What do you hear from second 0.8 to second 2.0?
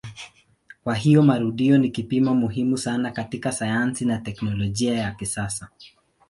Kwa hiyo marudio ni